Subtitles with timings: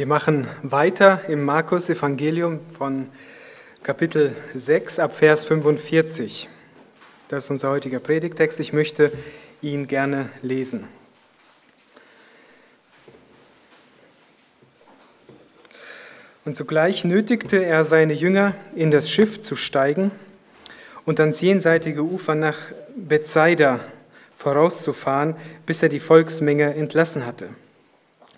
[0.00, 3.08] Wir machen weiter im Markus Evangelium von
[3.82, 6.48] Kapitel 6 ab Vers 45.
[7.28, 8.60] Das ist unser heutiger Predigtext.
[8.60, 9.12] Ich möchte
[9.60, 10.88] ihn gerne lesen.
[16.46, 20.12] Und zugleich nötigte er seine Jünger, in das Schiff zu steigen
[21.04, 22.56] und ans jenseitige Ufer nach
[22.96, 23.80] Bethsaida
[24.34, 25.36] vorauszufahren,
[25.66, 27.50] bis er die Volksmenge entlassen hatte.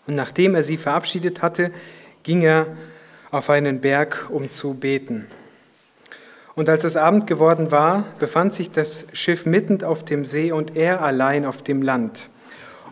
[0.06, 1.70] Und nachdem er sie verabschiedet hatte,
[2.22, 2.66] ging er
[3.30, 5.26] auf einen Berg, um zu beten.
[6.54, 10.76] Und als es Abend geworden war, befand sich das Schiff mitten auf dem See und
[10.76, 12.28] er allein auf dem Land.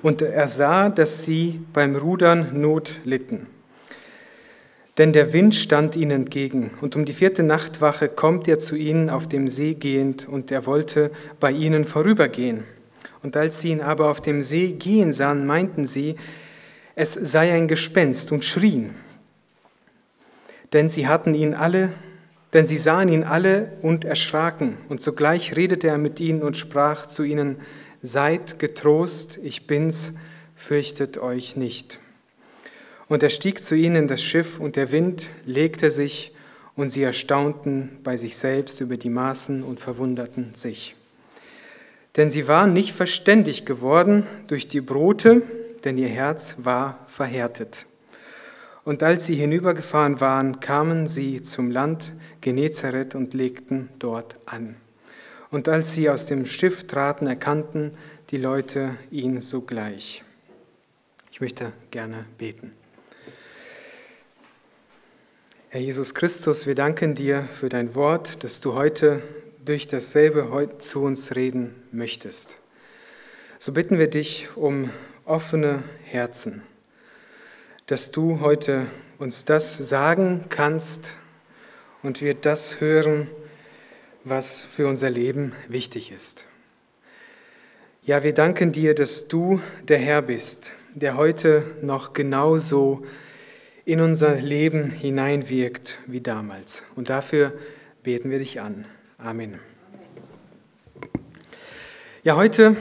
[0.02, 3.46] Und er sah, dass sie beim Rudern Not litten.
[4.96, 9.10] Denn der Wind stand ihnen entgegen, und um die vierte Nachtwache kommt er zu ihnen
[9.10, 12.64] auf dem See gehend, und er wollte bei ihnen vorübergehen.
[13.22, 16.16] Und als sie ihn aber auf dem See gehen sahen, meinten sie,
[17.00, 18.94] es sei ein Gespenst und schrien.
[20.74, 21.94] Denn sie hatten ihn alle,
[22.52, 24.76] denn sie sahen ihn alle und erschraken.
[24.90, 27.56] Und sogleich redete er mit ihnen und sprach zu ihnen,
[28.02, 30.12] Seid getrost, ich bin's,
[30.54, 32.00] fürchtet euch nicht.
[33.08, 36.34] Und er stieg zu ihnen in das Schiff, und der Wind legte sich,
[36.76, 40.96] und sie erstaunten bei sich selbst über die Maßen und verwunderten sich.
[42.18, 45.42] Denn sie waren nicht verständig geworden durch die Brote,
[45.84, 47.86] denn ihr Herz war verhärtet.
[48.84, 54.76] Und als sie hinübergefahren waren, kamen sie zum Land Genezareth und legten dort an.
[55.50, 57.92] Und als sie aus dem Schiff traten, erkannten
[58.30, 60.22] die Leute ihn sogleich.
[61.32, 62.72] Ich möchte gerne beten.
[65.68, 69.22] Herr Jesus Christus, wir danken dir für dein Wort, dass du heute
[69.64, 72.58] durch dasselbe zu uns reden möchtest.
[73.58, 74.90] So bitten wir dich um
[75.30, 76.62] offene Herzen,
[77.86, 78.86] dass du heute
[79.18, 81.14] uns das sagen kannst
[82.02, 83.30] und wir das hören,
[84.24, 86.46] was für unser Leben wichtig ist.
[88.02, 93.06] Ja, wir danken dir, dass du der Herr bist, der heute noch genauso
[93.84, 96.82] in unser Leben hineinwirkt wie damals.
[96.96, 97.52] Und dafür
[98.02, 98.84] beten wir dich an.
[99.16, 99.60] Amen.
[102.24, 102.76] Ja, heute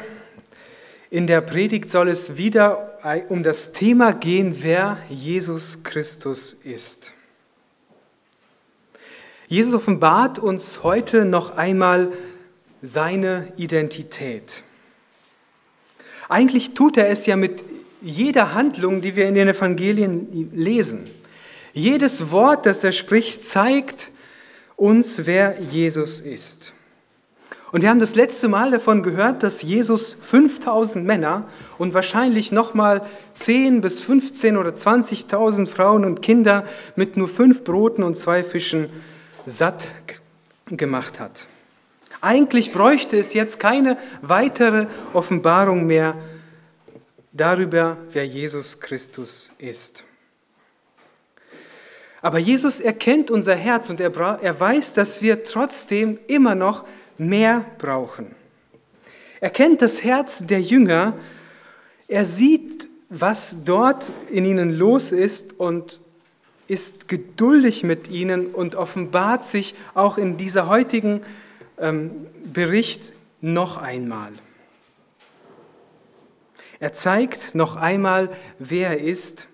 [1.11, 2.97] in der Predigt soll es wieder
[3.29, 7.13] um das Thema gehen, wer Jesus Christus ist.
[9.47, 12.11] Jesus offenbart uns heute noch einmal
[12.83, 14.63] seine Identität.
[16.27, 17.63] Eigentlich tut er es ja mit
[18.01, 21.09] jeder Handlung, die wir in den Evangelien lesen.
[21.73, 24.11] Jedes Wort, das er spricht, zeigt
[24.75, 26.73] uns, wer Jesus ist.
[27.71, 31.47] Und wir haben das letzte Mal davon gehört, dass Jesus 5000 Männer
[31.77, 36.65] und wahrscheinlich nochmal 10 bis 15 oder 20.000 Frauen und Kinder
[36.95, 38.89] mit nur fünf Broten und zwei Fischen
[39.45, 39.89] satt
[40.65, 41.45] gemacht hat.
[42.21, 46.15] Eigentlich bräuchte es jetzt keine weitere Offenbarung mehr
[47.31, 50.03] darüber, wer Jesus Christus ist.
[52.21, 56.85] Aber Jesus erkennt unser Herz und er, er weiß, dass wir trotzdem immer noch
[57.17, 58.35] mehr brauchen.
[59.41, 61.13] Er kennt das Herz der Jünger,
[62.07, 66.01] er sieht, was dort in ihnen los ist und
[66.67, 71.21] ist geduldig mit ihnen und offenbart sich auch in dieser heutigen
[71.79, 74.31] ähm, Bericht noch einmal.
[76.79, 79.48] Er zeigt noch einmal, wer er ist.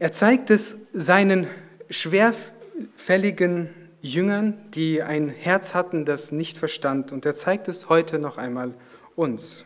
[0.00, 1.48] Er zeigt es seinen
[1.90, 3.68] schwerfälligen
[4.00, 7.10] Jüngern, die ein Herz hatten, das nicht verstand.
[7.10, 8.74] Und er zeigt es heute noch einmal
[9.16, 9.64] uns.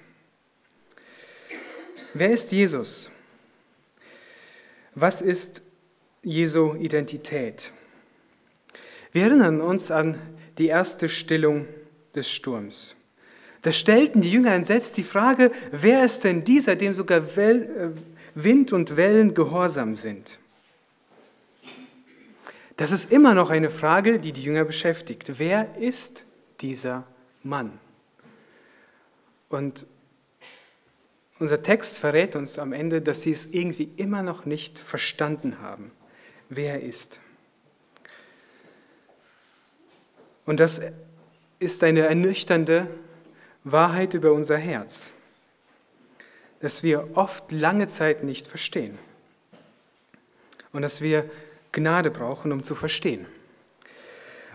[2.15, 3.11] Wer ist Jesus?
[4.95, 5.61] Was ist
[6.23, 7.71] Jesu Identität?
[9.13, 10.19] Wir erinnern uns an
[10.57, 11.67] die erste Stillung
[12.15, 12.95] des Sturms.
[13.63, 17.91] Da stellten die Jünger entsetzt die Frage, wer ist denn dieser, dem sogar äh,
[18.35, 20.39] Wind und Wellen gehorsam sind?
[22.77, 25.39] Das ist immer noch eine Frage, die die Jünger beschäftigt.
[25.39, 26.25] Wer ist
[26.61, 27.05] dieser
[27.43, 27.79] Mann?
[29.49, 29.87] Und
[31.39, 35.91] unser Text verrät uns am Ende, dass sie es irgendwie immer noch nicht verstanden haben,
[36.49, 37.21] wer er ist.
[40.47, 40.81] Und das
[41.59, 42.89] ist eine ernüchternde
[43.65, 45.11] Wahrheit über unser Herz,
[46.63, 48.99] dass wir oft lange Zeit nicht verstehen
[50.73, 51.29] und dass wir
[51.73, 53.27] Gnade brauchen, um zu verstehen.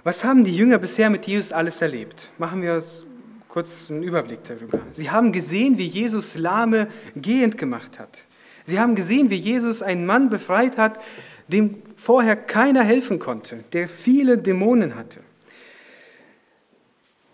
[0.03, 2.29] Was haben die Jünger bisher mit Jesus alles erlebt?
[2.37, 3.05] Machen wir uns
[3.49, 4.79] kurz einen Überblick darüber.
[4.91, 8.25] Sie haben gesehen, wie Jesus Lahme gehend gemacht hat.
[8.65, 10.99] Sie haben gesehen, wie Jesus einen Mann befreit hat,
[11.47, 15.21] dem vorher keiner helfen konnte, der viele Dämonen hatte.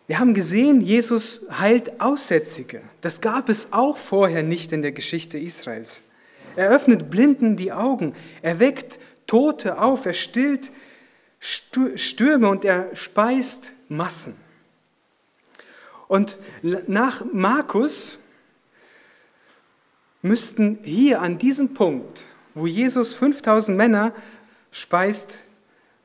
[0.08, 2.82] Wir haben gesehen, Jesus heilt Aussätzige.
[3.02, 6.02] Das gab es auch vorher nicht in der Geschichte Israels.
[6.56, 10.72] Er öffnet Blinden die Augen, er weckt Tote auf, er stillt
[11.40, 14.36] Stürme und er speist Massen.
[16.08, 18.20] Und nach Markus
[20.22, 24.14] müssten hier an diesem Punkt, wo Jesus 5000 Männer
[24.72, 25.38] speist,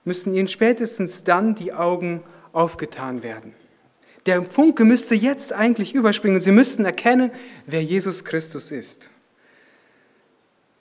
[0.04, 2.22] müssten ihnen spätestens dann die Augen
[2.52, 3.54] aufgetan werden.
[4.28, 7.30] Der Funke müsste jetzt eigentlich überspringen und sie müssten erkennen,
[7.64, 9.08] wer Jesus Christus ist.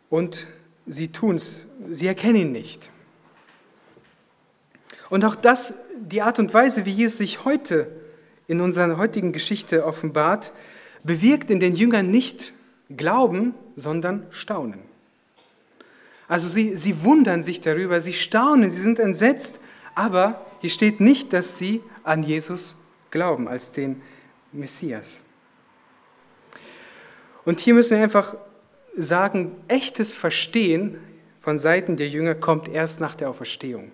[0.09, 0.47] Und
[0.85, 2.89] sie tun es, sie erkennen ihn nicht.
[5.09, 7.89] Und auch das, die Art und Weise, wie Jesus sich heute
[8.47, 10.51] in unserer heutigen Geschichte offenbart,
[11.05, 12.51] bewirkt in den Jüngern nicht
[12.97, 14.81] Glauben, sondern Staunen.
[16.27, 19.55] Also sie, sie wundern sich darüber, sie staunen, sie sind entsetzt,
[19.95, 22.75] aber hier steht nicht, dass sie an Jesus
[23.11, 24.01] glauben als den
[24.51, 25.23] Messias.
[27.45, 28.35] Und hier müssen wir einfach
[28.95, 30.97] sagen, echtes Verstehen
[31.39, 33.91] von Seiten der Jünger kommt erst nach der Auferstehung.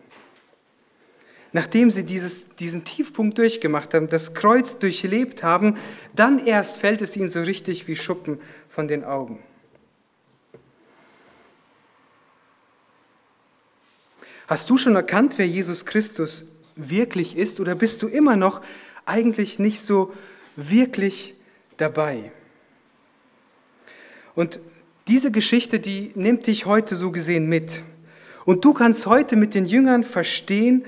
[1.51, 5.77] Nachdem sie dieses, diesen Tiefpunkt durchgemacht haben, das Kreuz durchlebt haben,
[6.15, 8.39] dann erst fällt es ihnen so richtig wie Schuppen
[8.69, 9.37] von den Augen.
[14.47, 18.61] Hast du schon erkannt, wer Jesus Christus wirklich ist oder bist du immer noch
[19.05, 20.13] eigentlich nicht so
[20.55, 21.35] wirklich
[21.77, 22.31] dabei?
[24.35, 24.59] Und
[25.07, 27.81] diese Geschichte, die nimmt dich heute so gesehen mit.
[28.45, 30.85] Und du kannst heute mit den Jüngern verstehen,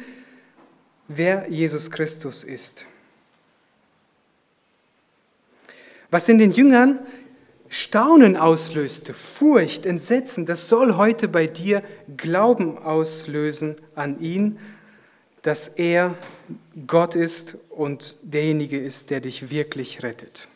[1.08, 2.86] wer Jesus Christus ist.
[6.12, 7.00] Was in den Jüngern
[7.68, 11.82] Staunen auslöste, Furcht, Entsetzen, das soll heute bei dir
[12.16, 14.60] Glauben auslösen an ihn,
[15.42, 16.16] dass er
[16.88, 20.48] Gott ist und derjenige ist, der dich wirklich rettet.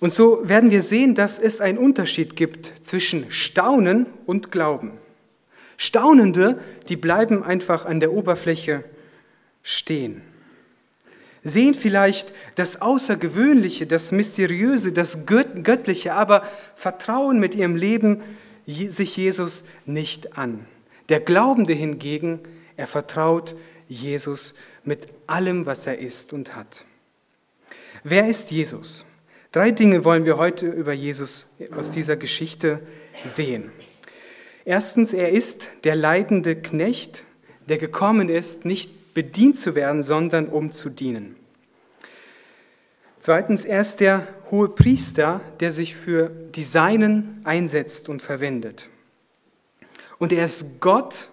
[0.00, 4.92] Und so werden wir sehen, dass es einen Unterschied gibt zwischen Staunen und Glauben.
[5.76, 8.84] Staunende, die bleiben einfach an der Oberfläche
[9.62, 10.22] stehen.
[11.42, 16.42] Sehen vielleicht das Außergewöhnliche, das Mysteriöse, das Göttliche, aber
[16.74, 18.22] vertrauen mit ihrem Leben
[18.66, 20.66] sich Jesus nicht an.
[21.08, 22.40] Der Glaubende hingegen,
[22.76, 23.54] er vertraut
[23.88, 24.54] Jesus
[24.84, 26.84] mit allem, was er ist und hat.
[28.02, 29.04] Wer ist Jesus?
[29.52, 31.46] Drei Dinge wollen wir heute über Jesus
[31.76, 32.80] aus dieser Geschichte
[33.24, 33.70] sehen.
[34.64, 37.24] Erstens, er ist der leidende Knecht,
[37.68, 41.36] der gekommen ist, nicht bedient zu werden, sondern um zu dienen.
[43.20, 48.90] Zweitens, er ist der hohe Priester, der sich für die Seinen einsetzt und verwendet.
[50.18, 51.30] Und er ist Gott,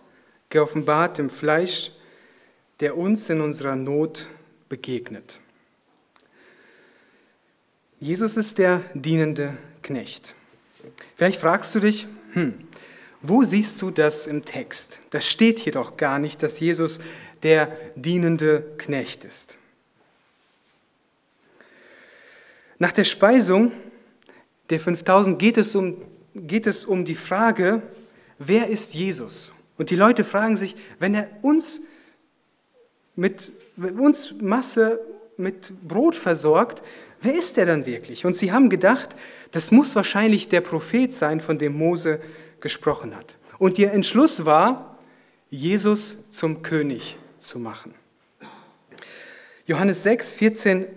[0.49, 1.91] geoffenbart im Fleisch,
[2.81, 4.27] der uns in unserer Not
[4.67, 5.39] begegnet.
[7.99, 10.33] Jesus ist der dienende Knecht.
[11.15, 12.55] Vielleicht fragst du dich, hm,
[13.21, 14.99] wo siehst du das im Text?
[15.11, 16.99] Das steht hier doch gar nicht, dass Jesus
[17.43, 19.57] der dienende Knecht ist.
[22.79, 23.71] Nach der Speisung
[24.71, 26.01] der 5000 geht es um,
[26.33, 27.83] geht es um die Frage,
[28.39, 29.53] wer ist Jesus?
[29.77, 31.81] Und die Leute fragen sich, wenn er uns
[33.21, 33.51] mit
[33.99, 34.99] uns Masse
[35.37, 36.81] mit Brot versorgt,
[37.21, 38.25] wer ist er dann wirklich?
[38.25, 39.09] Und sie haben gedacht,
[39.51, 42.19] das muss wahrscheinlich der Prophet sein, von dem Mose
[42.61, 43.37] gesprochen hat.
[43.59, 44.97] Und ihr Entschluss war,
[45.51, 47.93] Jesus zum König zu machen.
[49.67, 50.87] Johannes 6, 14,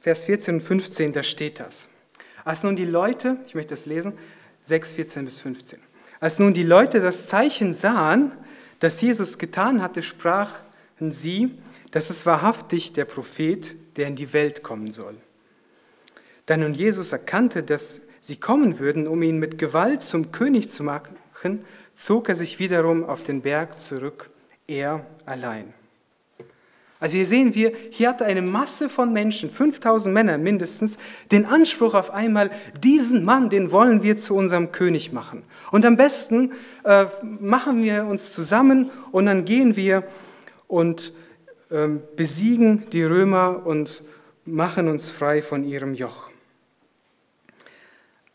[0.00, 1.88] Vers 14 und 15, da steht das.
[2.44, 4.12] Als nun die Leute, ich möchte das lesen,
[4.62, 5.80] 6, 14 bis 15.
[6.20, 8.30] Als nun die Leute das Zeichen sahen,
[8.78, 10.67] das Jesus getan hatte, sprachen
[11.10, 11.50] sie,
[11.90, 15.16] das ist wahrhaftig der Prophet, der in die Welt kommen soll.
[16.46, 20.82] Da nun Jesus erkannte, dass sie kommen würden, um ihn mit Gewalt zum König zu
[20.82, 21.16] machen,
[21.94, 24.30] zog er sich wiederum auf den Berg zurück,
[24.66, 25.72] er allein.
[27.00, 30.98] Also hier sehen wir, hier hatte eine Masse von Menschen, 5000 Männer mindestens,
[31.30, 32.50] den Anspruch auf einmal,
[32.82, 35.44] diesen Mann, den wollen wir zu unserem König machen.
[35.70, 36.52] Und am besten
[36.84, 40.02] äh, machen wir uns zusammen und dann gehen wir
[40.68, 41.12] und
[41.70, 44.04] äh, besiegen die Römer und
[44.44, 46.30] machen uns frei von ihrem Joch.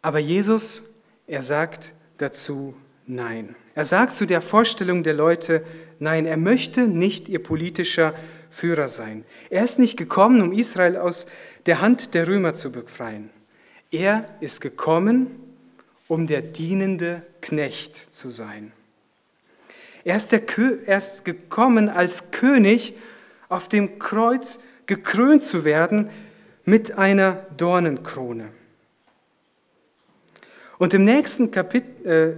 [0.02, 0.84] Aber Jesus,
[1.28, 2.76] er sagt dazu
[3.06, 3.56] Nein.
[3.76, 5.64] Er sagt zu der Vorstellung der Leute
[6.00, 8.14] Nein, er möchte nicht ihr politischer
[8.50, 9.24] Führer sein.
[9.50, 11.26] Er ist nicht gekommen, um Israel aus
[11.66, 13.30] der Hand der Römer zu befreien.
[13.90, 15.28] Er ist gekommen,
[16.08, 18.72] um der dienende Knecht zu sein.
[20.06, 20.42] Er ist, der,
[20.86, 22.96] er ist gekommen als König
[23.50, 26.10] auf dem Kreuz gekrönt zu werden
[26.66, 28.50] mit einer Dornenkrone.
[30.78, 32.38] Und im nächsten Kapitel,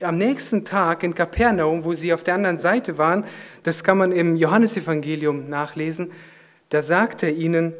[0.00, 3.24] äh, am nächsten Tag in Kapernaum, wo sie auf der anderen Seite waren,
[3.62, 6.10] das kann man im Johannesevangelium nachlesen,
[6.70, 7.72] da sagt er ihnen,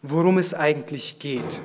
[0.00, 1.60] worum es eigentlich geht.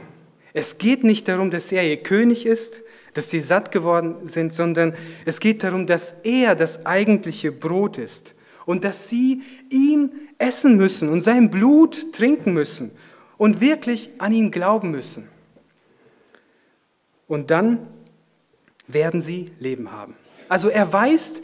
[0.54, 2.82] Es geht nicht darum, dass er ihr König ist,
[3.14, 4.94] dass sie satt geworden sind, sondern
[5.26, 8.36] es geht darum, dass er das eigentliche Brot ist
[8.66, 12.92] und dass sie ihn essen müssen und sein Blut trinken müssen
[13.38, 15.28] und wirklich an ihn glauben müssen.
[17.28, 17.88] Und dann
[18.88, 20.16] werden sie Leben haben.
[20.50, 21.42] Also er weist,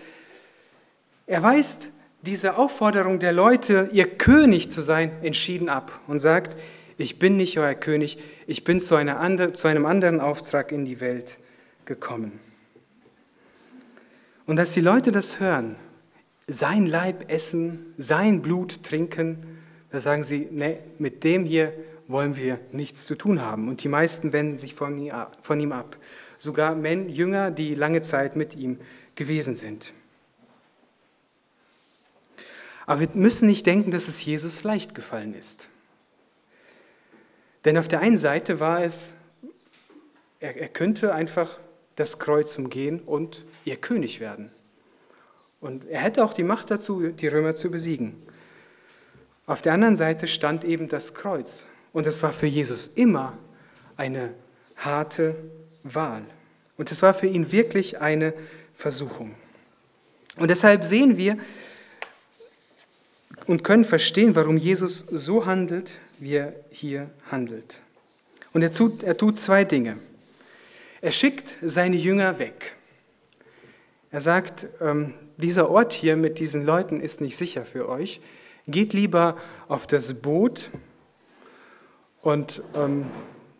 [1.28, 1.90] er weist
[2.22, 6.58] diese Aufforderung der Leute, ihr König zu sein, entschieden ab und sagt,
[6.98, 8.18] ich bin nicht euer König,
[8.48, 11.38] ich bin zu, andre, zu einem anderen Auftrag in die Welt
[11.86, 12.40] gekommen.
[14.46, 15.76] Und dass die Leute das hören,
[16.48, 19.60] sein Leib essen, sein Blut trinken,
[19.92, 21.74] da sagen sie, nee, mit dem hier
[22.08, 23.68] wollen wir nichts zu tun haben.
[23.68, 25.98] Und die meisten wenden sich von ihm ab.
[26.38, 28.80] Sogar Men, Jünger, die lange Zeit mit ihm
[29.16, 29.94] gewesen sind.
[32.86, 35.70] Aber wir müssen nicht denken, dass es Jesus leicht gefallen ist.
[37.64, 39.14] Denn auf der einen Seite war es,
[40.40, 41.60] er, er könnte einfach
[41.96, 44.52] das Kreuz umgehen und ihr König werden.
[45.62, 48.22] Und er hätte auch die Macht dazu, die Römer zu besiegen.
[49.46, 51.68] Auf der anderen Seite stand eben das Kreuz.
[51.94, 53.38] Und es war für Jesus immer
[53.96, 54.34] eine
[54.76, 55.36] harte
[55.84, 56.24] Wahl.
[56.78, 58.34] Und es war für ihn wirklich eine
[58.74, 59.36] Versuchung.
[60.38, 61.38] Und deshalb sehen wir
[63.46, 67.82] und können verstehen, warum Jesus so handelt, wie er hier handelt.
[68.54, 69.98] Und er tut, er tut zwei Dinge.
[71.04, 72.78] Er schickt seine Jünger weg.
[74.10, 78.22] Er sagt, ähm, dieser Ort hier mit diesen Leuten ist nicht sicher für euch.
[78.68, 79.36] Geht lieber
[79.68, 80.72] auf das Boot
[82.22, 83.08] und ähm,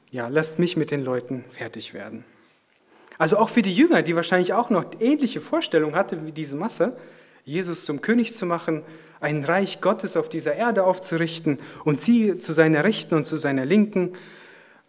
[0.10, 2.24] ja, lasst mich mit den Leuten fertig werden.
[3.18, 6.96] Also auch für die Jünger, die wahrscheinlich auch noch ähnliche Vorstellungen hatten wie diese Masse,
[7.44, 8.84] Jesus zum König zu machen,
[9.20, 13.66] ein Reich Gottes auf dieser Erde aufzurichten und sie zu seiner Rechten und zu seiner
[13.66, 14.14] Linken.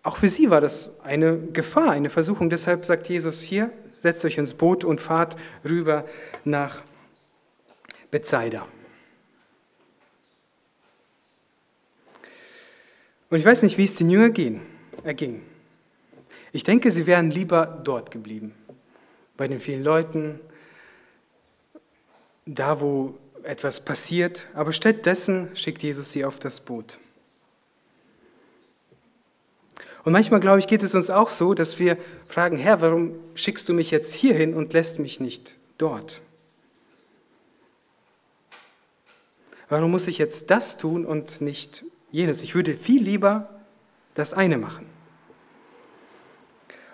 [0.04, 2.50] Auch für sie war das eine Gefahr, eine Versuchung.
[2.50, 5.34] Deshalb sagt Jesus hier, setzt euch ins Boot und fahrt
[5.64, 6.04] rüber
[6.44, 6.82] nach
[8.11, 8.68] Bethsaida.
[13.30, 14.61] Und ich weiß nicht, wie es den Jüngern ging.
[15.04, 15.42] erging.
[16.52, 18.54] Ich denke, sie wären lieber dort geblieben,
[19.38, 20.38] bei den vielen Leuten,
[22.44, 26.99] da wo etwas passiert, aber stattdessen schickt Jesus sie auf das Boot.
[30.04, 31.96] Und manchmal, glaube ich, geht es uns auch so, dass wir
[32.28, 36.20] fragen, Herr, warum schickst du mich jetzt hierhin und lässt mich nicht dort?
[39.70, 42.42] Warum muss ich jetzt das tun und nicht jenes?
[42.42, 43.49] Ich würde viel lieber
[44.12, 44.87] das eine machen.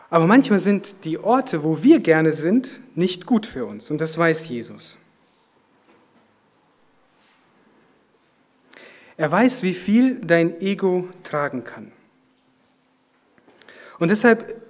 [0.08, 3.90] Aber manchmal sind die Orte, wo wir gerne sind, nicht gut für uns.
[3.90, 4.96] Und das weiß Jesus.
[9.16, 11.92] Er weiß, wie viel dein Ego tragen kann.
[14.00, 14.60] Und deshalb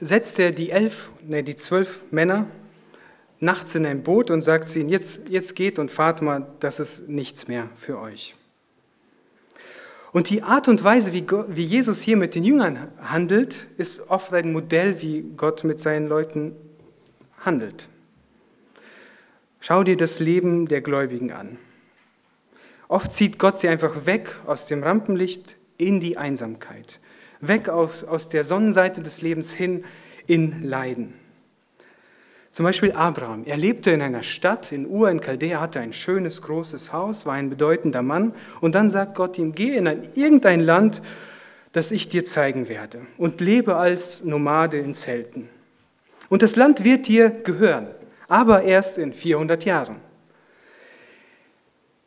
[0.00, 2.48] setzt er die elf, ne, die zwölf Männer
[3.38, 6.80] nachts in ein Boot und sagt zu ihnen, jetzt, jetzt geht und fahrt mal, das
[6.80, 8.34] ist nichts mehr für euch.
[10.12, 14.10] Und die Art und Weise, wie, Gott, wie Jesus hier mit den Jüngern handelt, ist
[14.10, 16.54] oft ein Modell, wie Gott mit seinen Leuten
[17.38, 17.88] handelt.
[19.60, 21.58] Schau dir das Leben der Gläubigen an.
[22.88, 27.00] Oft zieht Gott sie einfach weg aus dem Rampenlicht in die Einsamkeit,
[27.42, 29.84] weg aus, aus der Sonnenseite des Lebens hin
[30.26, 31.12] in Leiden.
[32.52, 33.44] Zum Beispiel Abraham.
[33.44, 37.34] Er lebte in einer Stadt, in Ur in Chaldea, hatte ein schönes, großes Haus, war
[37.34, 38.34] ein bedeutender Mann.
[38.60, 41.02] Und dann sagt Gott ihm, geh in ein, irgendein Land,
[41.72, 45.48] das ich dir zeigen werde und lebe als Nomade in Zelten.
[46.28, 47.88] Und das Land wird dir gehören,
[48.28, 49.96] aber erst in 400 Jahren.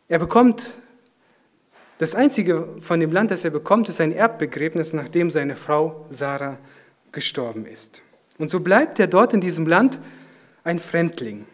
[0.07, 0.75] Er bekommt,
[1.97, 6.57] das Einzige von dem Land, das er bekommt, ist ein Erbbegräbnis, nachdem seine Frau Sarah
[7.11, 8.01] gestorben ist.
[8.37, 9.99] Und so bleibt er dort in diesem Land
[10.63, 11.45] ein Fremdling.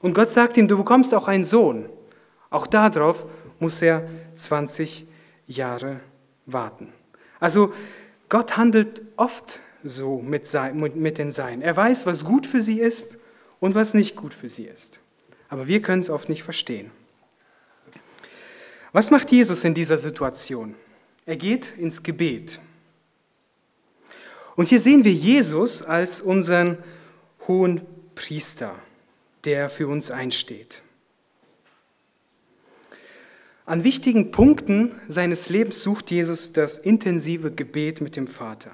[0.00, 1.88] Und Gott sagt ihm, du bekommst auch einen Sohn.
[2.50, 3.26] Auch darauf
[3.58, 5.06] muss er 20
[5.46, 6.00] Jahre
[6.46, 6.92] warten.
[7.40, 7.72] Also
[8.28, 10.48] Gott handelt oft so mit,
[10.94, 11.62] mit den Seinen.
[11.62, 13.18] Er weiß, was gut für sie ist
[13.58, 15.00] und was nicht gut für sie ist.
[15.48, 16.92] Aber wir können es oft nicht verstehen.
[18.92, 20.74] Was macht Jesus in dieser Situation?
[21.26, 22.60] Er geht ins Gebet.
[24.56, 26.78] Und hier sehen wir Jesus als unseren
[27.46, 27.82] hohen
[28.14, 28.74] Priester,
[29.44, 30.82] der für uns einsteht.
[33.64, 38.72] An wichtigen Punkten seines Lebens sucht Jesus das intensive Gebet mit dem Vater.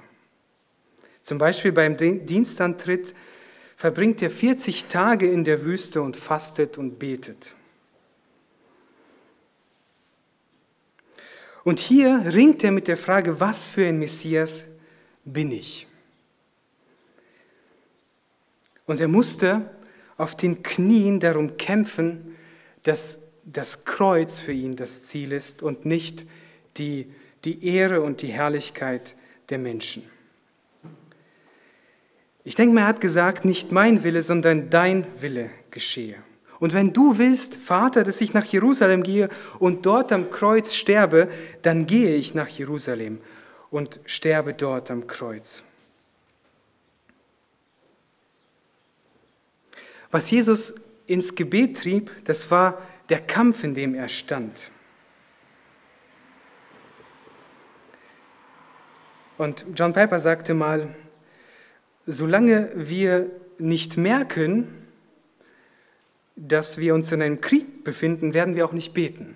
[1.21, 3.13] Zum Beispiel beim Dienstantritt
[3.75, 7.53] verbringt er 40 Tage in der Wüste und fastet und betet.
[11.67, 14.67] Und hier ringt er mit der Frage, was für ein Messias
[15.25, 15.85] bin ich?
[18.85, 19.69] Und er musste
[20.15, 22.37] auf den Knien darum kämpfen,
[22.83, 26.25] dass das Kreuz für ihn das Ziel ist und nicht
[26.77, 27.11] die,
[27.43, 29.17] die Ehre und die Herrlichkeit
[29.49, 30.03] der Menschen.
[32.45, 36.15] Ich denke er hat gesagt, nicht mein Wille, sondern dein Wille geschehe.
[36.59, 41.29] Und wenn du willst, Vater, dass ich nach Jerusalem gehe und dort am Kreuz sterbe,
[41.61, 43.19] dann gehe ich nach Jerusalem
[43.69, 45.63] und sterbe dort am Kreuz.
[50.09, 54.71] Was Jesus ins Gebet trieb, das war der Kampf, in dem er stand.
[59.37, 60.95] Und John Piper sagte mal,
[62.07, 64.86] solange wir nicht merken,
[66.37, 69.35] dass wir uns in einem Krieg befinden, werden wir auch nicht beten.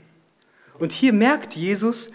[0.80, 2.12] Und hier merkt Jesus,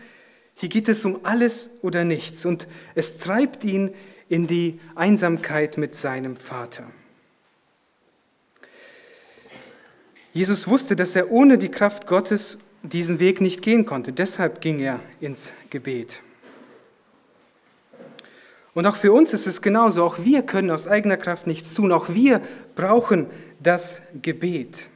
[0.54, 3.92] hier geht es um alles oder nichts und es treibt ihn
[4.28, 6.84] in die Einsamkeit mit seinem Vater.
[10.32, 14.12] Jesus wusste, dass er ohne die Kraft Gottes diesen Weg nicht gehen konnte.
[14.12, 16.22] Deshalb ging er ins Gebet.
[18.76, 20.04] Und auch für uns ist es genauso.
[20.04, 21.92] Auch wir können aus eigener Kraft nichts tun.
[21.92, 22.42] Auch wir
[22.74, 23.24] brauchen
[23.58, 24.90] das Gebet.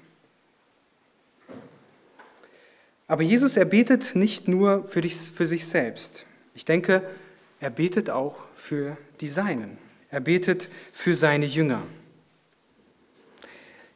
[3.08, 6.26] Aber Jesus, er betet nicht nur für, dich, für sich selbst.
[6.54, 7.02] Ich denke,
[7.58, 9.78] er betet auch für die Seinen.
[10.10, 11.82] Er betet für seine Jünger.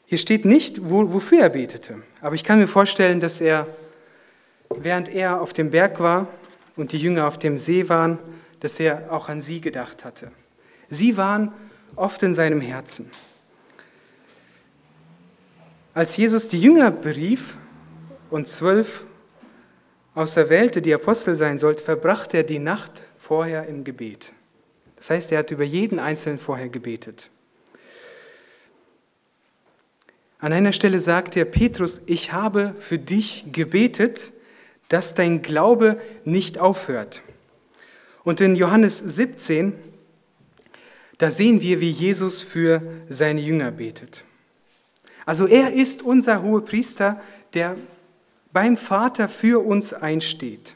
[0.07, 2.01] Hier steht nicht, wo, wofür er betete.
[2.23, 3.67] Aber ich kann mir vorstellen, dass er,
[4.71, 6.27] während er auf dem Berg war
[6.75, 8.19] und die Jünger auf dem See waren,
[8.65, 10.33] dass er auch an sie gedacht hatte.
[10.89, 11.53] Sie waren
[11.97, 13.11] oft in seinem Herzen.
[15.93, 17.59] Als Jesus die Jünger berief
[18.31, 19.05] und zwölf
[20.15, 24.33] auserwählte, die Apostel sein sollten, verbrachte er die Nacht vorher im Gebet.
[24.97, 27.29] Das heißt, er hat über jeden Einzelnen vorher gebetet.
[30.39, 34.33] An einer Stelle sagt er, Petrus, ich habe für dich gebetet,
[34.89, 37.24] dass dein Glaube nicht aufhört.
[38.25, 39.75] Und in Johannes 17,
[41.19, 44.25] da sehen wir, wie Jesus für seine Jünger betet.
[45.27, 47.21] Also er ist unser hoher Priester,
[47.53, 47.77] der
[48.53, 50.75] beim Vater für uns einsteht.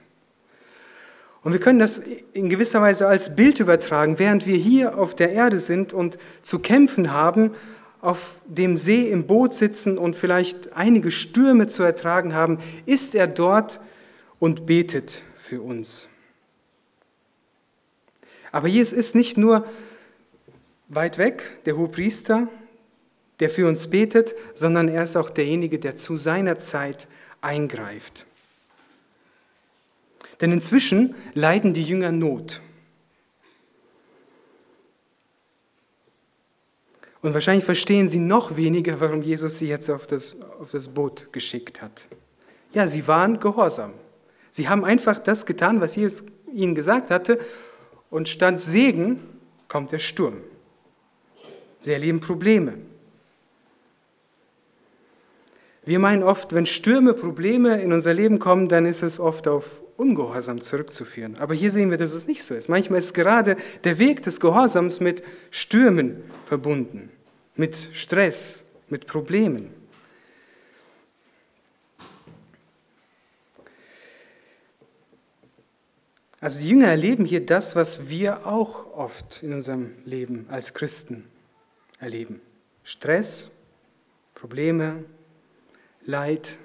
[1.43, 5.33] Und wir können das in gewisser Weise als Bild übertragen, während wir hier auf der
[5.33, 7.53] Erde sind und zu kämpfen haben,
[8.01, 13.27] auf dem See im Boot sitzen und vielleicht einige Stürme zu ertragen haben, ist er
[13.27, 13.81] dort
[14.39, 16.09] und betet für uns.
[18.53, 19.67] Aber Jesus ist nicht nur
[20.89, 22.49] weit weg, der Hohepriester,
[23.41, 27.09] der für uns betet, sondern er ist auch derjenige, der zu seiner Zeit
[27.41, 28.27] eingreift.
[30.41, 32.61] Denn inzwischen leiden die Jünger Not.
[37.21, 41.33] Und wahrscheinlich verstehen sie noch weniger, warum Jesus sie jetzt auf das, auf das Boot
[41.33, 42.07] geschickt hat.
[42.73, 43.93] Ja, sie waren gehorsam.
[44.51, 47.41] Sie haben einfach das getan, was Jesus ihnen gesagt hatte.
[48.11, 49.21] Und statt Segen
[49.69, 50.39] kommt der Sturm.
[51.81, 52.75] Sie erleben Probleme.
[55.85, 59.81] Wir meinen oft, wenn Stürme, Probleme in unser Leben kommen, dann ist es oft auf
[59.97, 61.37] Ungehorsam zurückzuführen.
[61.39, 62.69] Aber hier sehen wir, dass es nicht so ist.
[62.69, 67.11] Manchmal ist gerade der Weg des Gehorsams mit Stürmen verbunden,
[67.57, 69.71] mit Stress, mit Problemen.
[76.41, 81.25] Also die Jünger erleben hier das, was wir auch oft in unserem Leben als Christen
[81.99, 82.41] erleben.
[82.85, 83.51] Stress,
[84.35, 85.05] Probleme,
[86.05, 86.57] Leid,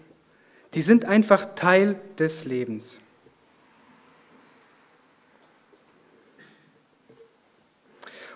[0.75, 2.99] die sind einfach Teil des Lebens.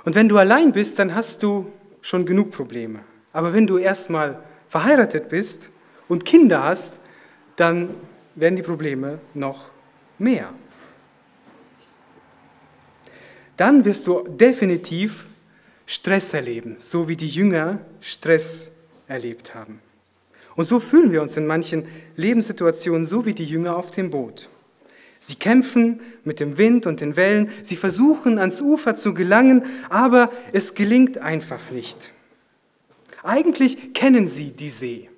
[0.04, 1.72] Und wenn du allein bist, dann hast du
[2.02, 3.00] schon genug Probleme.
[3.32, 5.70] Aber wenn du erstmal verheiratet bist
[6.08, 7.00] und Kinder hast,
[7.58, 7.90] dann
[8.36, 9.70] werden die Probleme noch
[10.18, 10.52] mehr.
[13.58, 15.26] Dann wirst du definitiv
[15.86, 18.72] Stress erleben, so wie die Jünger Stress
[19.08, 19.80] erlebt haben.
[20.56, 24.50] Und so fühlen wir uns in manchen Lebenssituationen so wie die Jünger auf dem Boot.
[25.20, 30.32] Sie kämpfen mit dem Wind und den Wellen, sie versuchen ans Ufer zu gelangen, aber
[30.54, 32.12] es gelingt einfach nicht.
[33.24, 35.10] Eigentlich kennen sie die See.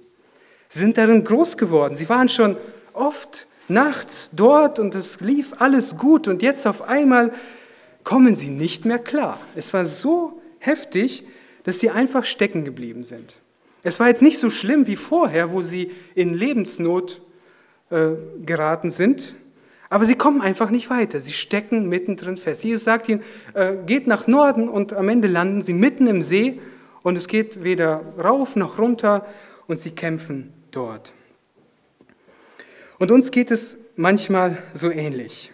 [0.69, 1.95] Sie sind darin groß geworden.
[1.95, 2.55] Sie waren schon
[2.93, 7.33] oft nachts dort und es lief alles gut und jetzt auf einmal
[8.09, 9.39] kommen sie nicht mehr klar.
[9.55, 11.27] Es war so heftig,
[11.63, 13.37] dass sie einfach stecken geblieben sind.
[13.83, 17.21] Es war jetzt nicht so schlimm wie vorher, wo sie in Lebensnot
[17.91, 19.35] äh, geraten sind,
[19.91, 21.21] aber sie kommen einfach nicht weiter.
[21.21, 22.63] Sie stecken mittendrin fest.
[22.63, 23.21] Jesus sagt ihnen,
[23.53, 26.59] äh, geht nach Norden und am Ende landen sie mitten im See
[27.03, 29.27] und es geht weder rauf noch runter
[29.67, 31.13] und sie kämpfen dort.
[32.97, 35.51] Und uns geht es manchmal so ähnlich.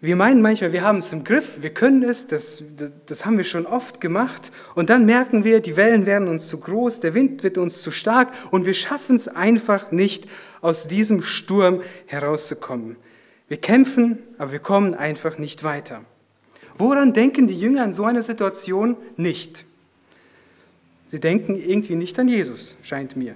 [0.00, 3.38] Wir meinen manchmal, wir haben es im Griff, wir können es, das, das, das, haben
[3.38, 4.52] wir schon oft gemacht.
[4.74, 7.90] Und dann merken wir, die Wellen werden uns zu groß, der Wind wird uns zu
[7.90, 10.26] stark und wir schaffen es einfach nicht,
[10.60, 12.96] aus diesem Sturm herauszukommen.
[13.48, 16.02] Wir kämpfen, aber wir kommen einfach nicht weiter.
[16.76, 19.64] Woran denken die Jünger in so einer Situation nicht?
[21.08, 23.34] Sie denken irgendwie nicht an Jesus, scheint mir.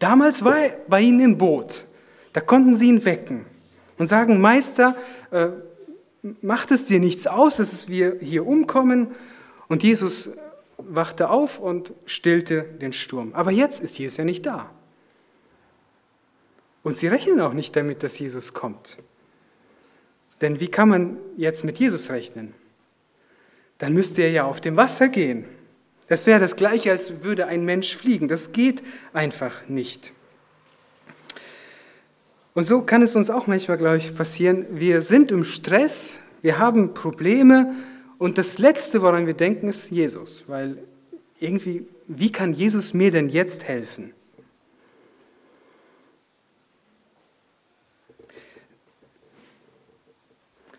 [0.00, 1.84] Damals war er bei ihnen im Boot.
[2.32, 3.44] Da konnten sie ihn wecken
[3.98, 4.96] und sagen, Meister,
[5.30, 5.48] äh,
[6.42, 9.08] macht es dir nichts aus, dass wir hier umkommen?
[9.68, 10.36] Und Jesus
[10.78, 13.32] wachte auf und stillte den Sturm.
[13.34, 14.70] Aber jetzt ist Jesus ja nicht da.
[16.82, 18.98] Und sie rechnen auch nicht damit, dass Jesus kommt.
[20.40, 22.54] Denn wie kann man jetzt mit Jesus rechnen?
[23.78, 25.44] Dann müsste er ja auf dem Wasser gehen.
[26.08, 28.28] Das wäre das gleiche, als würde ein Mensch fliegen.
[28.28, 28.82] Das geht
[29.12, 30.12] einfach nicht.
[32.56, 34.64] Und so kann es uns auch manchmal, glaube ich, passieren.
[34.70, 37.74] Wir sind im Stress, wir haben Probleme
[38.16, 40.44] und das Letzte, woran wir denken, ist Jesus.
[40.46, 40.78] Weil
[41.38, 44.14] irgendwie, wie kann Jesus mir denn jetzt helfen?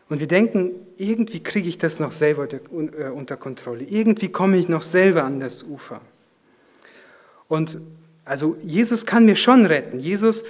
[0.09, 3.83] Und wir denken, irgendwie kriege ich das noch selber äh, unter Kontrolle.
[3.83, 6.01] Irgendwie komme ich noch selber an das Ufer.
[7.47, 7.79] Und
[8.25, 9.99] also Jesus kann mir schon retten.
[9.99, 10.43] Jesus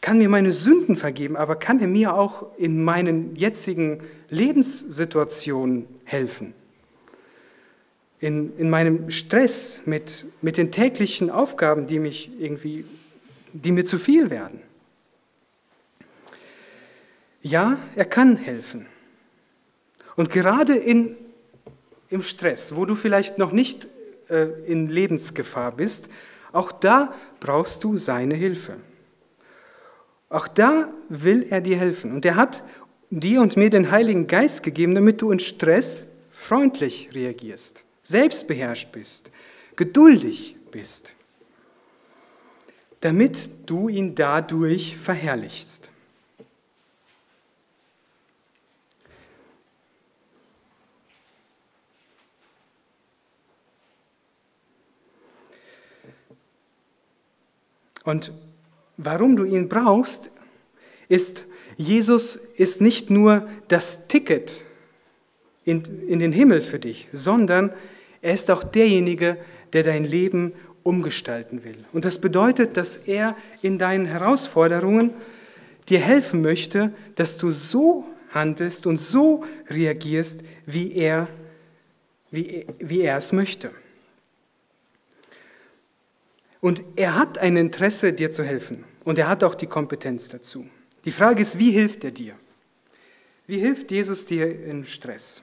[0.00, 6.54] kann mir meine Sünden vergeben, aber kann er mir auch in meinen jetzigen Lebenssituationen helfen?
[8.20, 12.84] In, in meinem Stress mit, mit den täglichen Aufgaben, die mich irgendwie,
[13.52, 14.60] die mir zu viel werden.
[17.42, 18.86] Ja, er kann helfen.
[20.16, 21.16] Und gerade in,
[22.10, 23.86] im Stress, wo du vielleicht noch nicht
[24.28, 26.08] äh, in Lebensgefahr bist,
[26.52, 28.76] auch da brauchst du seine Hilfe.
[30.30, 32.12] Auch da will er dir helfen.
[32.12, 32.62] Und er hat
[33.10, 39.30] dir und mir den Heiligen Geist gegeben, damit du in Stress freundlich reagierst, selbstbeherrscht bist,
[39.76, 41.14] geduldig bist,
[43.00, 45.88] damit du ihn dadurch verherrlichst.
[58.04, 58.32] Und
[58.98, 60.30] warum du ihn brauchst,
[61.08, 61.46] ist,
[61.78, 64.62] Jesus ist nicht nur das Ticket
[65.64, 67.72] in, in den Himmel für dich, sondern
[68.20, 69.38] er ist auch derjenige,
[69.72, 71.84] der dein Leben umgestalten will.
[71.92, 75.12] Und das bedeutet, dass er in deinen Herausforderungen
[75.88, 81.28] dir helfen möchte, dass du so handelst und so reagierst, wie er,
[82.30, 83.70] wie, wie er es möchte.
[86.60, 88.84] Und er hat ein Interesse, dir zu helfen.
[89.08, 90.66] Und er hat auch die Kompetenz dazu.
[91.06, 92.34] Die Frage ist, wie hilft er dir?
[93.46, 95.40] Wie hilft Jesus dir im Stress?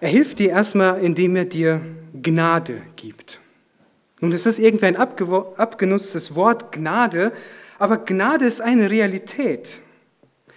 [0.00, 1.80] Er hilft dir erstmal, indem er dir
[2.12, 3.40] Gnade gibt.
[4.20, 7.30] Nun, das ist irgendwie ein abgenutztes Wort, Gnade,
[7.78, 9.80] aber Gnade ist eine Realität.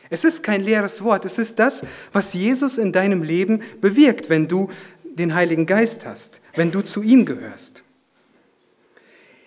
[0.10, 4.48] Es ist kein leeres Wort, es ist das, was Jesus in deinem Leben bewirkt, wenn
[4.48, 4.68] du
[5.04, 7.84] den Heiligen Geist hast, wenn du zu ihm gehörst.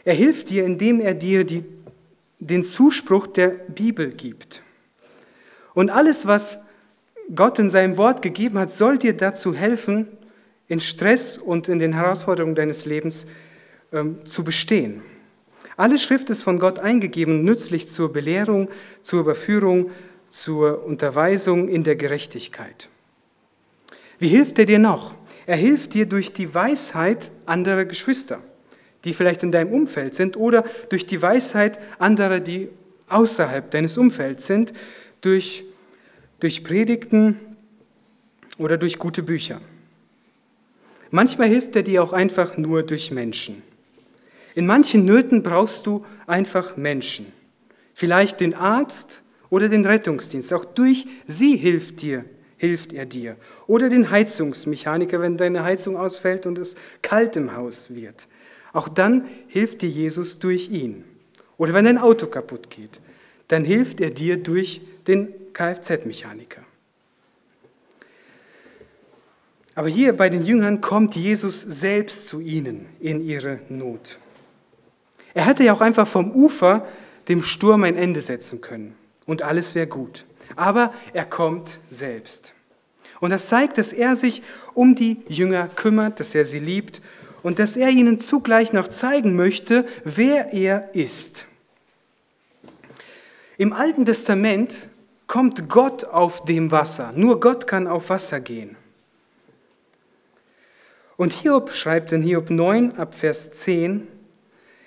[0.04, 1.64] Er hilft dir, indem er dir die,
[2.38, 4.62] den Zuspruch der Bibel gibt.
[5.72, 6.64] Und alles, was
[7.34, 10.08] Gott in seinem Wort gegeben hat, soll dir dazu helfen,
[10.68, 13.26] in Stress und in den Herausforderungen deines Lebens
[13.92, 15.02] ähm, zu bestehen.
[15.76, 18.68] Alle Schrift ist von Gott eingegeben nützlich zur Belehrung,
[19.02, 19.90] zur Überführung,
[20.30, 22.88] zur Unterweisung in der Gerechtigkeit.
[24.18, 25.14] Wie hilft er dir noch?
[25.46, 28.40] Er hilft dir durch die Weisheit anderer Geschwister
[29.04, 32.68] die vielleicht in deinem Umfeld sind, oder durch die Weisheit anderer, die
[33.08, 34.72] außerhalb deines Umfelds sind,
[35.20, 35.64] durch,
[36.40, 37.38] durch Predigten
[38.58, 39.60] oder durch gute Bücher.
[41.10, 43.62] Manchmal hilft er dir auch einfach nur durch Menschen.
[44.54, 47.26] In manchen Nöten brauchst du einfach Menschen.
[47.92, 50.52] Vielleicht den Arzt oder den Rettungsdienst.
[50.52, 52.24] Auch durch sie hilft dir,
[52.56, 53.36] hilft er dir.
[53.66, 58.26] Oder den Heizungsmechaniker, wenn deine Heizung ausfällt und es kalt im Haus wird.
[58.74, 61.04] Auch dann hilft dir Jesus durch ihn.
[61.56, 63.00] Oder wenn dein Auto kaputt geht,
[63.48, 66.62] dann hilft er dir durch den Kfz-Mechaniker.
[69.76, 74.18] Aber hier bei den Jüngern kommt Jesus selbst zu ihnen in ihre Not.
[75.34, 76.86] Er hätte ja auch einfach vom Ufer
[77.28, 80.24] dem Sturm ein Ende setzen können und alles wäre gut.
[80.56, 82.54] Aber er kommt selbst.
[83.20, 84.42] Und das zeigt, dass er sich
[84.74, 87.00] um die Jünger kümmert, dass er sie liebt
[87.44, 91.44] und dass er ihnen zugleich noch zeigen möchte, wer er ist.
[93.58, 94.88] Im Alten Testament
[95.26, 97.12] kommt Gott auf dem Wasser.
[97.14, 98.76] Nur Gott kann auf Wasser gehen.
[101.16, 104.08] Und Hiob schreibt in Hiob 9 ab Vers 10,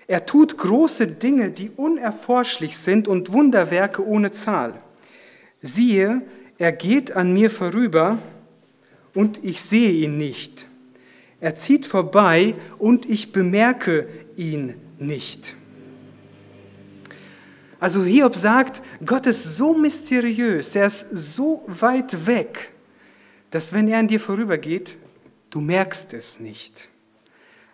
[0.08, 4.74] er tut große Dinge, die unerforschlich sind und Wunderwerke ohne Zahl.
[5.62, 6.24] Siehe,
[6.58, 8.18] er geht an mir vorüber
[9.14, 10.68] und ich sehe ihn nicht.
[11.40, 15.56] Er zieht vorbei und ich bemerke ihn nicht.
[17.80, 22.72] Also Hiob sagt, Gott ist so mysteriös, er ist so weit weg,
[23.52, 24.98] dass wenn er an dir vorübergeht,
[25.52, 26.90] du merkst es nicht.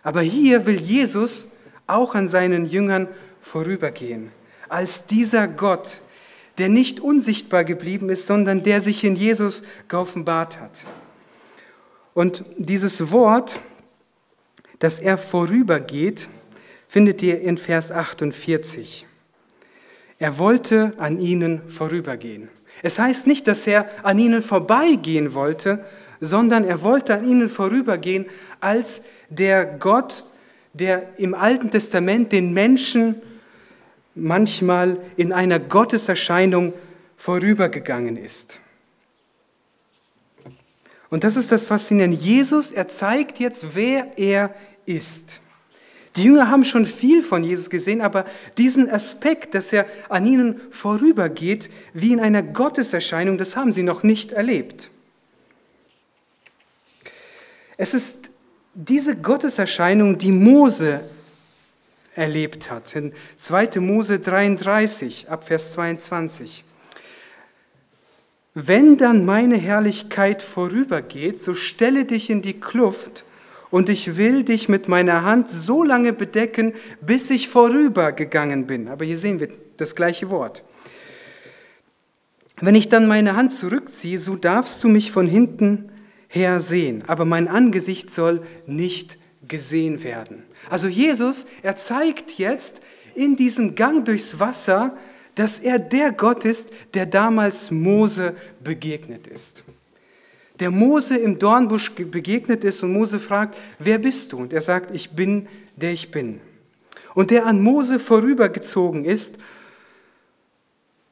[0.02, 1.52] Aber hier will Jesus
[1.86, 3.08] auch an seinen Jüngern
[3.40, 4.30] vorübergehen,
[4.68, 6.00] als dieser Gott,
[6.58, 10.84] der nicht unsichtbar geblieben ist, sondern der sich in Jesus geoffenbart hat.
[12.14, 13.60] Und dieses Wort,
[14.78, 16.28] dass er vorübergeht,
[16.86, 19.06] findet ihr in Vers 48.
[20.18, 22.48] Er wollte an ihnen vorübergehen.
[22.82, 25.84] Es heißt nicht, dass er an ihnen vorbeigehen wollte,
[26.20, 28.26] sondern er wollte an ihnen vorübergehen
[28.60, 30.24] als der Gott,
[30.72, 33.16] der im Alten Testament den Menschen
[34.14, 36.72] manchmal in einer Gotteserscheinung
[37.16, 38.60] vorübergegangen ist.
[41.14, 42.16] Und das ist das Faszinierende.
[42.16, 44.52] Jesus, er zeigt jetzt, wer er
[44.84, 45.38] ist.
[46.16, 48.24] Die Jünger haben schon viel von Jesus gesehen, aber
[48.58, 54.02] diesen Aspekt, dass er an ihnen vorübergeht, wie in einer Gotteserscheinung, das haben sie noch
[54.02, 54.90] nicht erlebt.
[57.76, 58.30] Es ist
[58.74, 60.98] diese Gotteserscheinung, die Mose
[62.16, 63.78] erlebt hat, in 2.
[63.78, 66.64] Mose 33, ab Vers 22.
[68.54, 73.24] Wenn dann meine Herrlichkeit vorübergeht, so stelle dich in die Kluft
[73.70, 78.86] und ich will dich mit meiner Hand so lange bedecken, bis ich vorübergegangen bin.
[78.86, 80.62] Aber hier sehen wir das gleiche Wort.
[82.60, 85.90] Wenn ich dann meine Hand zurückziehe, so darfst du mich von hinten
[86.28, 90.44] her sehen, aber mein Angesicht soll nicht gesehen werden.
[90.70, 92.80] Also Jesus, er zeigt jetzt
[93.16, 94.96] in diesem Gang durchs Wasser,
[95.34, 99.64] dass er der Gott ist, der damals Mose begegnet ist
[100.60, 104.38] der Mose im Dornbusch begegnet ist und Mose fragt, wer bist du?
[104.38, 106.40] Und er sagt, ich bin, der ich bin.
[107.14, 109.38] Und der an Mose vorübergezogen ist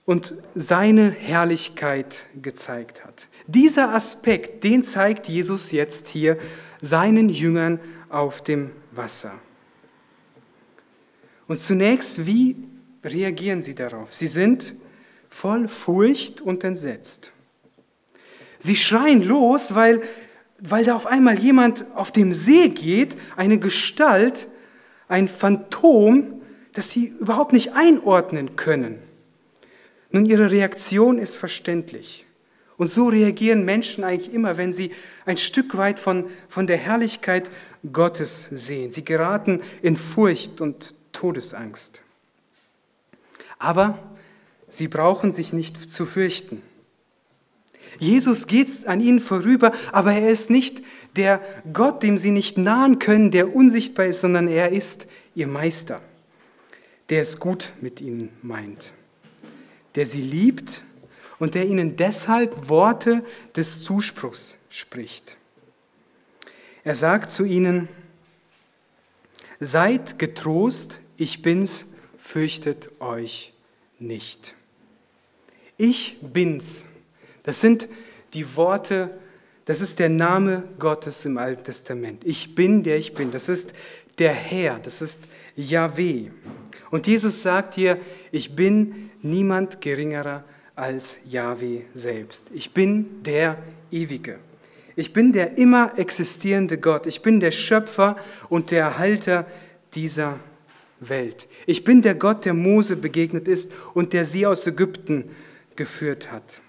[0.05, 3.29] und seine Herrlichkeit gezeigt hat.
[3.47, 6.39] Dieser Aspekt, den zeigt Jesus jetzt hier
[6.81, 9.33] seinen Jüngern auf dem Wasser.
[11.49, 12.57] Und zunächst, wie
[13.05, 14.15] reagieren sie darauf?
[14.15, 14.75] Sie sind
[15.29, 17.33] voll Furcht und entsetzt.
[18.59, 20.03] Sie schreien los, weil,
[20.61, 24.47] weil da auf einmal jemand auf dem See geht, eine Gestalt,
[25.09, 26.41] ein Phantom,
[26.75, 28.99] das sie überhaupt nicht einordnen können.
[30.11, 32.27] Nun, ihre Reaktion ist verständlich.
[32.77, 34.93] Und so reagieren Menschen eigentlich immer, wenn sie
[35.25, 37.51] ein Stück weit von, von der Herrlichkeit
[37.93, 38.91] Gottes sehen.
[38.91, 42.01] Sie geraten in Furcht und Todesangst.
[43.63, 43.97] Aber
[44.69, 46.63] sie brauchen sich nicht zu fürchten.
[48.01, 50.83] Jesus geht an ihnen vorüber, aber er ist nicht
[51.15, 51.41] der
[51.73, 56.01] Gott, dem sie nicht nahen können, der unsichtbar ist, sondern er ist ihr Meister,
[57.09, 58.93] der es gut mit ihnen meint,
[59.95, 60.83] der sie liebt
[61.39, 65.37] und der ihnen deshalb Worte des Zuspruchs spricht.
[66.83, 67.89] Er sagt zu ihnen,
[69.61, 71.92] seid getrost, ich bin's,
[72.23, 73.53] fürchtet euch
[73.99, 74.55] nicht.
[75.77, 76.85] Ich bin's.
[77.43, 77.89] Das sind
[78.33, 79.11] die Worte,
[79.65, 82.23] das ist der Name Gottes im Alten Testament.
[82.25, 83.33] Ich bin, der ich bin.
[83.33, 83.73] Das ist
[84.19, 85.25] der Herr, das ist
[85.57, 86.31] Yahweh.
[86.93, 87.99] Und Jesus sagt hier,
[88.31, 90.45] ich bin niemand geringerer
[90.77, 92.51] als Yahweh selbst.
[92.55, 93.59] Ich bin der
[93.91, 94.39] Ewige.
[94.95, 97.07] Ich bin der immer existierende Gott.
[97.07, 98.17] Ich bin der Schöpfer
[98.49, 99.45] und der Erhalter
[99.95, 100.52] dieser Welt.
[101.67, 105.31] Ich bin der Gott, der Mose begegnet ist und der sie aus Ägypten
[105.77, 106.61] geführt hat.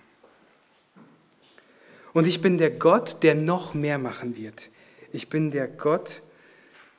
[2.14, 4.70] Und ich bin der Gott, der noch mehr machen wird.
[5.12, 6.22] Ich bin der Gott,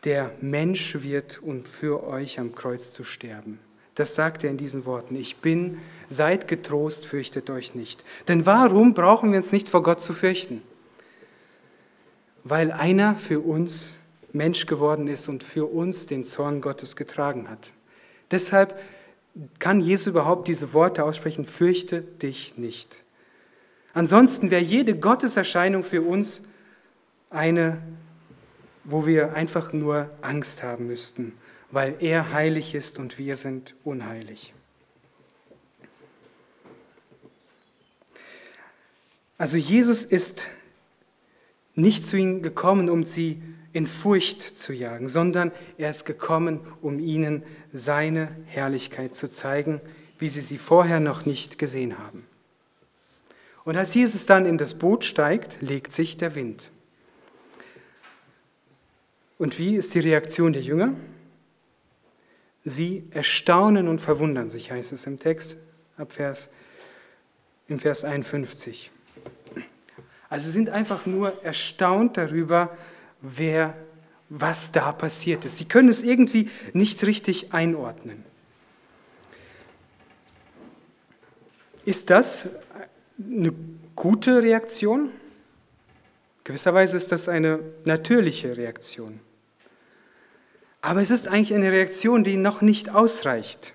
[0.04, 3.58] der Mensch wird, um für euch am Kreuz zu sterben.
[3.94, 5.14] Das sagt er in diesen Worten.
[5.16, 8.04] Ich bin, seid getrost, fürchtet euch nicht.
[8.26, 10.62] Denn warum brauchen wir uns nicht vor Gott zu fürchten?
[12.42, 13.94] Weil einer für uns
[14.34, 17.72] Mensch geworden ist und für uns den Zorn Gottes getragen hat.
[18.30, 18.78] Deshalb
[19.58, 23.02] kann Jesus überhaupt diese Worte aussprechen, fürchte dich nicht.
[23.92, 26.42] Ansonsten wäre jede Gotteserscheinung für uns
[27.30, 27.80] eine,
[28.82, 31.32] wo wir einfach nur Angst haben müssten,
[31.70, 34.52] weil er heilig ist und wir sind unheilig.
[39.38, 40.48] Also Jesus ist
[41.74, 43.42] nicht zu ihnen gekommen, um sie
[43.74, 49.80] in Furcht zu jagen, sondern er ist gekommen, um ihnen seine Herrlichkeit zu zeigen,
[50.20, 52.24] wie sie sie vorher noch nicht gesehen haben.
[53.64, 56.70] Und als Jesus dann in das Boot steigt, legt sich der Wind.
[59.38, 60.94] Und wie ist die Reaktion der Jünger?
[62.64, 65.56] Sie erstaunen und verwundern sich, heißt es im Text,
[65.96, 66.48] ab Vers,
[67.66, 68.92] im Vers 51.
[70.30, 72.76] Also sind einfach nur erstaunt darüber,
[73.24, 73.74] wer,
[74.28, 75.58] was da passiert ist.
[75.58, 78.24] Sie können es irgendwie nicht richtig einordnen.
[81.84, 82.50] Ist das
[83.18, 83.52] eine
[83.96, 85.10] gute Reaktion?
[86.44, 89.20] Gewisserweise ist das eine natürliche Reaktion.
[90.82, 93.72] Aber es ist eigentlich eine Reaktion, die noch nicht ausreicht.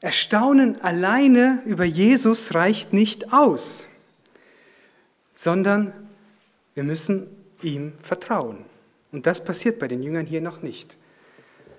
[0.00, 3.86] Erstaunen alleine über Jesus reicht nicht aus,
[5.34, 5.94] sondern
[6.74, 8.58] wir müssen ihm vertrauen.
[9.12, 10.96] Und das passiert bei den Jüngern hier noch nicht.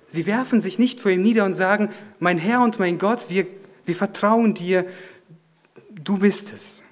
[0.08, 3.48] Sie werfen sich nicht vor ihm nieder und sagen, mein Herr und mein Gott, wir,
[3.86, 4.86] wir vertrauen dir,
[5.90, 6.84] du bist es.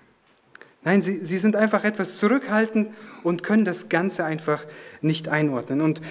[0.84, 2.89] Nein, sie, sie sind einfach etwas zurückhaltend
[3.23, 4.65] und können das Ganze einfach
[5.01, 5.82] nicht einordnen.
[5.82, 6.01] Und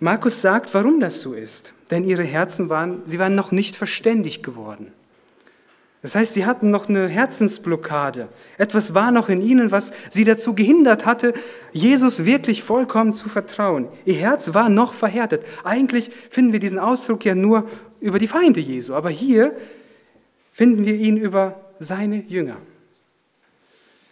[0.00, 1.72] Markus sagt, warum das so ist.
[1.90, 4.92] Denn ihre Herzen waren, sie waren noch nicht verständig geworden.
[6.04, 8.28] Das heißt, sie hatten noch eine Herzensblockade.
[8.58, 11.32] Etwas war noch in ihnen, was sie dazu gehindert hatte,
[11.72, 13.88] Jesus wirklich vollkommen zu vertrauen.
[14.04, 15.46] Ihr Herz war noch verhärtet.
[15.64, 17.66] Eigentlich finden wir diesen Ausdruck ja nur
[18.02, 19.56] über die Feinde Jesu, aber hier
[20.52, 22.58] finden wir ihn über seine Jünger.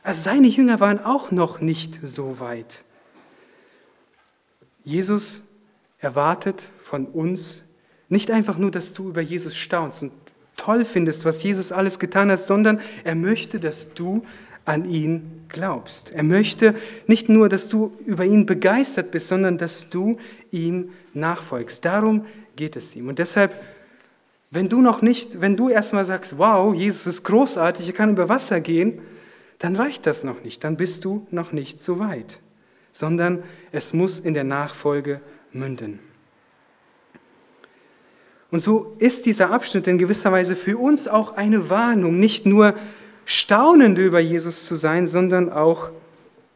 [0.03, 2.85] Also seine Jünger waren auch noch nicht so weit.
[4.83, 5.43] Jesus
[5.99, 7.65] erwartet von uns
[8.09, 10.13] nicht einfach nur, dass du über Jesus staunst und
[10.63, 14.23] toll findest, was Jesus alles getan hat, sondern er möchte, dass du
[14.65, 16.13] an ihn glaubst.
[16.13, 16.75] Er möchte
[17.09, 20.17] nicht nur, dass du über ihn begeistert bist, sondern dass du
[20.53, 21.85] ihm nachfolgst.
[21.85, 23.09] Darum geht es ihm.
[23.09, 23.53] Und deshalb,
[24.53, 28.29] wenn du noch nicht, wenn du erstmal sagst, wow, Jesus ist großartig, er kann über
[28.29, 29.01] Wasser gehen,
[29.59, 32.39] dann reicht das noch nicht, dann bist du noch nicht so weit,
[32.93, 35.21] sondern es muss in der Nachfolge
[35.53, 35.99] münden.
[38.53, 42.75] Und so ist dieser Abschnitt in gewisser Weise für uns auch eine Warnung, nicht nur
[43.25, 45.91] Staunende über Jesus zu sein, sondern auch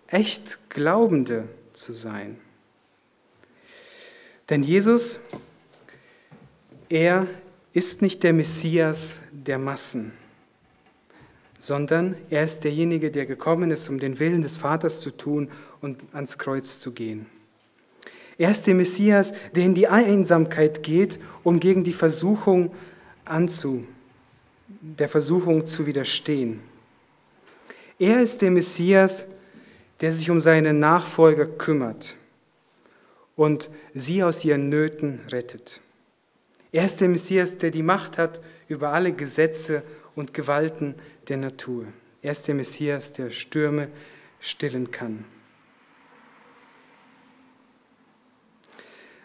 [0.07, 2.37] echt Glaubende zu sein.
[4.51, 5.21] Denn Jesus,
[6.91, 7.27] er
[7.73, 10.13] ist nicht der Messias der Massen,
[11.59, 15.49] sondern er ist derjenige, der gekommen ist, um den Willen des Vaters zu tun
[15.81, 17.25] und ans Kreuz zu gehen.
[18.39, 22.75] Er ist der Messias, der in die Einsamkeit geht, um gegen die Versuchung
[23.25, 23.87] anzu,
[24.81, 26.61] der Versuchung zu widerstehen.
[27.99, 29.27] Er ist der Messias,
[30.01, 32.17] der sich um seine Nachfolger kümmert
[33.37, 35.81] und sie aus ihren Nöten rettet.
[36.73, 39.83] Er ist der Messias, der die Macht hat über alle Gesetze
[40.15, 40.95] und Gewalten
[41.29, 41.87] der Natur.
[42.21, 43.89] Er ist der Messias, der Stürme
[44.41, 45.25] stillen kann.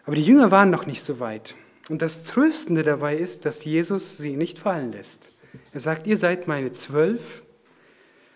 [0.05, 1.55] Aber die Jünger waren noch nicht so weit.
[1.89, 5.29] Und das Tröstende dabei ist, dass Jesus sie nicht fallen lässt.
[5.73, 7.43] Er sagt, ihr seid meine zwölf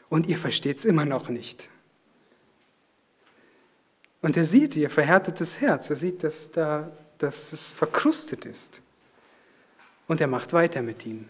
[0.09, 1.70] und ihr versteht es immer noch nicht.
[4.22, 5.89] Und er sieht ihr verhärtetes Herz.
[5.89, 8.82] Er sieht, dass, da, dass es verkrustet ist.
[10.07, 11.30] Und er macht weiter mit ihnen.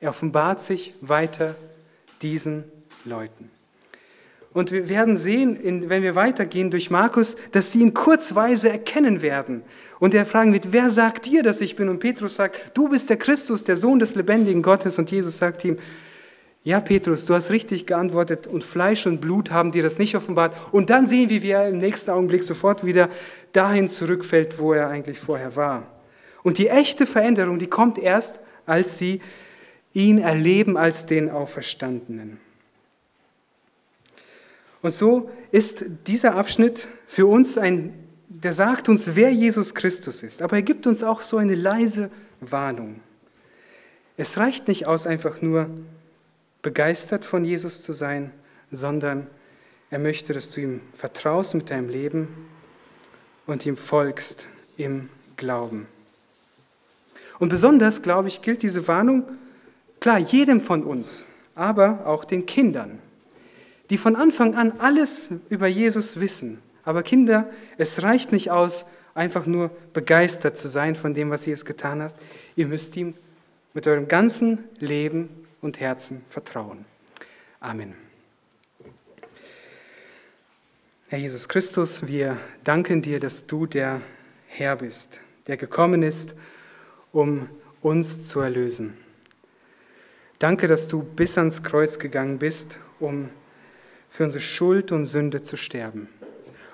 [0.00, 1.56] Er offenbart sich weiter
[2.22, 2.64] diesen
[3.04, 3.50] Leuten.
[4.56, 9.62] Und wir werden sehen, wenn wir weitergehen durch Markus, dass sie ihn kurzweise erkennen werden.
[9.98, 11.90] Und er fragen wird, wer sagt dir, dass ich bin?
[11.90, 14.98] Und Petrus sagt, du bist der Christus, der Sohn des lebendigen Gottes.
[14.98, 15.76] Und Jesus sagt ihm,
[16.64, 20.56] ja, Petrus, du hast richtig geantwortet und Fleisch und Blut haben dir das nicht offenbart.
[20.72, 23.10] Und dann sehen wir, wie er im nächsten Augenblick sofort wieder
[23.52, 25.82] dahin zurückfällt, wo er eigentlich vorher war.
[26.42, 29.20] Und die echte Veränderung, die kommt erst, als sie
[29.92, 32.45] ihn erleben als den Auferstandenen.
[34.86, 37.92] Und so ist dieser Abschnitt für uns ein,
[38.28, 40.42] der sagt uns, wer Jesus Christus ist.
[40.42, 42.08] Aber er gibt uns auch so eine leise
[42.40, 43.00] Warnung.
[44.16, 45.68] Es reicht nicht aus, einfach nur
[46.62, 48.30] begeistert von Jesus zu sein,
[48.70, 49.26] sondern
[49.90, 52.28] er möchte, dass du ihm vertraust mit deinem Leben
[53.44, 55.88] und ihm folgst im Glauben.
[57.40, 59.24] Und besonders, glaube ich, gilt diese Warnung,
[59.98, 61.26] klar, jedem von uns,
[61.56, 63.00] aber auch den Kindern,
[63.90, 66.60] die von Anfang an alles über Jesus wissen.
[66.84, 71.64] Aber Kinder, es reicht nicht aus, einfach nur begeistert zu sein von dem, was Jesus
[71.64, 72.14] getan hat.
[72.54, 73.14] Ihr müsst ihm
[73.74, 75.28] mit eurem ganzen Leben
[75.60, 76.84] und Herzen vertrauen.
[77.60, 77.94] Amen.
[81.08, 84.00] Herr Jesus Christus, wir danken dir, dass du der
[84.48, 86.34] Herr bist, der gekommen ist,
[87.12, 87.48] um
[87.80, 88.96] uns zu erlösen.
[90.38, 93.30] Danke, dass du bis ans Kreuz gegangen bist, um
[94.16, 96.08] für unsere Schuld und Sünde zu sterben.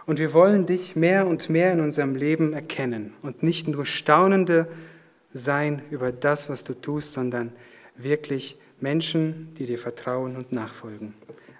[0.07, 4.68] Und wir wollen dich mehr und mehr in unserem Leben erkennen und nicht nur staunende
[5.34, 7.53] sein über das, was du tust, sondern
[7.97, 11.14] wirklich Menschen, die dir vertrauen und nachfolgen.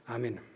[0.07, 0.52] Amen.